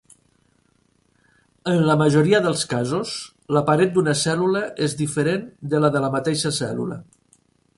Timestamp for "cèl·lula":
4.23-4.63, 6.61-6.99